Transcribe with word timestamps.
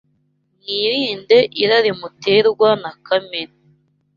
Mwirinde 0.63 1.37
irari 1.61 1.91
muterwa 1.99 2.69
na 2.81 2.91
kamere 3.05 3.53